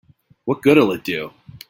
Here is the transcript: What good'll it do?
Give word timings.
What 0.45 0.63
good'll 0.63 0.93
it 0.93 1.03
do? 1.03 1.31